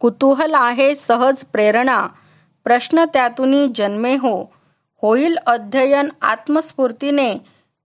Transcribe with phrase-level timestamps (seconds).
[0.00, 2.06] कुतूहल आहे सहज प्रेरणा.
[2.64, 4.52] प्रश्न त्यातून जन्मे हो.
[5.02, 7.34] होईल अध्ययन आत्मस्फूर्तीने.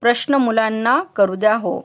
[0.00, 1.80] प्रश्न मुलांना करू द्या हो.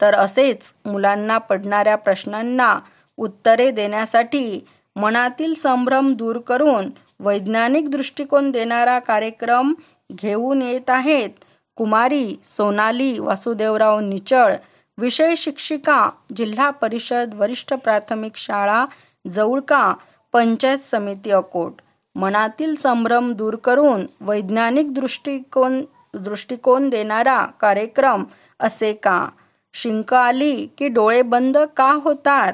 [0.00, 2.78] तर असेच मुलांना पडणाऱ्या प्रश्नांना
[3.16, 4.66] उत्तरे देण्यासाठी
[4.96, 6.90] मनातील संभ्रम दूर करून
[7.20, 9.74] वैज्ञानिक दृष्टिकोन देणारा कार्यक्रम
[10.12, 11.30] घेऊन येत आहेत
[11.76, 14.54] कुमारी सोनाली वासुदेवराव निचळ
[14.98, 18.84] विषय शिक्षिका जिल्हा परिषद वरिष्ठ प्राथमिक शाळा
[19.26, 19.94] जवळका
[20.32, 21.72] पंचायत समिती अकोट.
[22.14, 28.24] मनातील संभ्रम दूर करून वैज्ञानिक दृष्टिकोन दृष्टिकोन देणारा कार्यक्रम
[28.60, 29.28] असे का?
[29.72, 32.52] शिंक आली की डोळे बंद का होतात?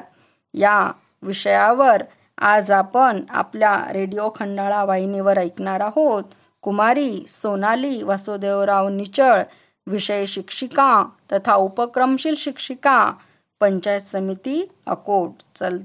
[0.53, 2.03] या विषयावर
[2.37, 6.23] आज आपण आपल्या रेडिओ खंडाळा वाहिनीवर ऐकणार आहोत.
[6.61, 9.43] कुमारी सोनाली वासुदेवराव निचळ
[9.87, 13.11] विषय शिक्षिका तथा उपक्रमशील शिक्षिका
[13.59, 15.57] पंचायत समिती अकोट.
[15.59, 15.77] चल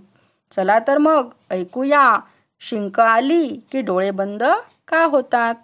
[0.53, 2.21] चला तर मग ऐकूया.
[2.61, 4.43] शिंक आली की डोळे बंद
[4.89, 5.55] का होतात?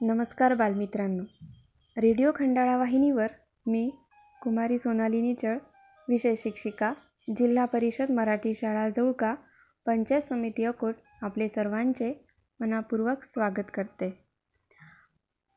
[0.00, 1.22] नमस्कार बालमित्रांनो.
[2.00, 3.26] रेडिओ खंडाळा वाहिनीवर
[3.66, 3.90] मी
[4.42, 5.58] कुमारी सोनाली निचळ
[6.08, 6.92] विषय शिक्षिका
[7.36, 9.34] जिल्हा परिषद मराठी शाळा जवळका
[9.86, 12.24] पंचायत समिती अकोट आपले सर्वांचे
[12.60, 14.24] मनापूर्वक स्वागत करते.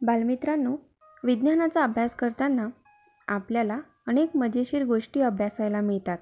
[0.01, 0.75] बालमित्रांनो
[1.23, 2.67] विज्ञानाचा अभ्यास करताना
[3.27, 6.17] आपल्याला अनेक मजेशीर गोष्टी अभ्यासायला मिळतात.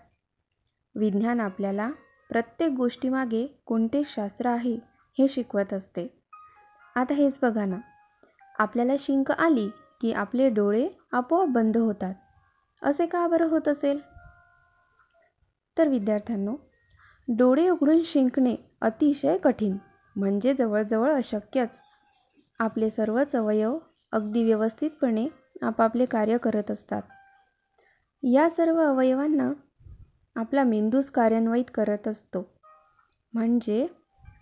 [0.95, 1.92] विज्ञान आपल्याला
[2.30, 4.78] प्रत्येक गोष्टीमागे कोणते शास्त्र आहे
[5.20, 6.23] हे शिकवत असते.
[6.95, 7.78] आता हेच बघा ना.
[8.59, 9.69] आपल्याला शिंक आली
[10.02, 12.14] की आपले डोळे आपोआप बंद होतात.
[12.81, 14.00] असे का बरं होत असेल?
[15.78, 16.56] तर विद्यार्थ्यांनो
[17.28, 19.78] डोळे उघडून शिंकणे अतिशय कठीण
[20.16, 21.81] म्हणजे जवळजवळ अशक्यच.
[22.59, 23.78] आपले सर्वच अवयव
[24.12, 25.28] अगदी व्यवस्थितपणे
[25.62, 27.02] आपापले कार्य करत असतात.
[28.23, 29.52] या सर्व अवयवांना
[30.36, 32.52] आपला मेंदूच कार्यान्वित करत असतो.
[33.34, 33.88] म्हणजे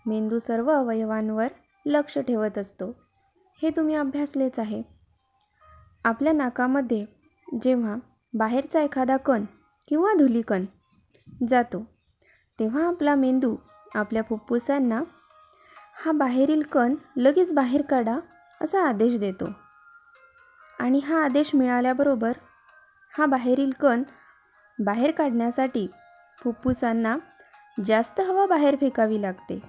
[0.06, 1.48] मेंदू सर्व अवयवांवर
[1.86, 2.90] लक्ष ठेवत असतो.
[3.58, 4.82] हे तुम्ही अभ्यासलेच आहे.
[6.04, 7.04] आपल्या नाकामध्ये
[7.62, 7.96] जेव्हा
[8.34, 9.44] बाहेरचा एखादा कण
[9.88, 10.64] किंवा धुलीकण
[11.48, 11.82] जातो
[12.58, 13.56] तेव्हा आपला मेंदू
[13.94, 15.02] आपल्या फुप्फुसांना
[16.04, 18.18] हा बाहेरील कण लगेच बाहेर काढा
[18.60, 19.48] असा आदेश देतो.
[20.80, 22.32] आणि हा आदेश मिळाल्याबरोबर
[23.18, 24.02] हा बाहेरील कण
[24.84, 25.88] बाहेर काढण्यासाठी
[26.38, 27.16] फुफ्फुसांना
[27.84, 29.62] जास्त हवा बाहेर फेकावी लागते.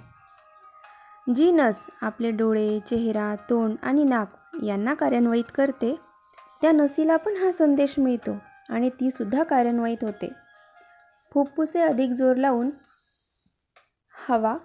[1.36, 5.96] जी नस आपले डोळे चेहरा तोंड आणि नाक यांना कार्यान्वित करते
[6.62, 8.38] त्या नसीला पण हा संदेश मिळतो
[8.70, 10.32] आणि तीसुद्धा कार्यान्वित होते.
[11.34, 12.70] फुफ्फुसे अधिक जोर लावून
[14.30, 14.58] हवा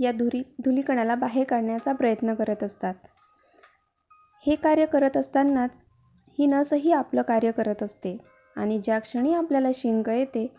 [0.00, 2.94] या धुरी धुलीकणाला बाहेर काढण्याचा प्रयत्न करत असतात.
[4.46, 5.70] हे कार्य करत असतानाच
[6.38, 8.33] ही नसही आपलं कार्य करत असते.
[8.56, 10.56] आणि ज्या क्षणी आपल्याला शिंक येते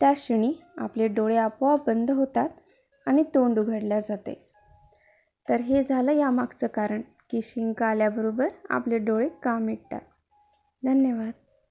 [0.00, 2.48] त्या क्षणी आपले डोळे आपोआप बंद होतात
[3.06, 4.50] आणि तोंड उघडल्या जाते.
[5.48, 7.00] तर हे झालं यामागचं कारण
[7.30, 10.00] की शिंक आल्याबरोबर आपले डोळे का मिटतात
[10.84, 11.30] धन्यवाद.